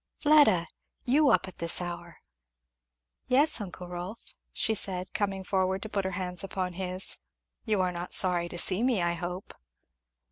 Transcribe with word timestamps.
"Fleda! 0.19 0.65
you 1.05 1.29
up 1.29 1.47
at 1.47 1.59
this 1.59 1.79
hour!" 1.79 2.21
"Yes, 3.27 3.61
uncle 3.61 3.87
Rolf," 3.87 4.33
she 4.51 4.73
said 4.73 5.13
coming 5.13 5.43
forward 5.43 5.83
to 5.83 5.89
put 5.89 6.05
her 6.05 6.13
hands 6.17 6.43
upon 6.43 6.73
his, 6.73 7.19
"you 7.65 7.81
are 7.81 7.91
not 7.91 8.15
sorry 8.15 8.49
to 8.49 8.57
see 8.57 8.81
me, 8.81 9.03
I 9.03 9.13
hope." 9.13 9.53